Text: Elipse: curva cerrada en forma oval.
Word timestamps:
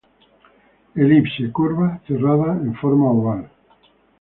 Elipse: 1.01 1.43
curva 1.57 1.87
cerrada 2.07 2.49
en 2.65 2.73
forma 2.81 3.13
oval. 3.19 3.43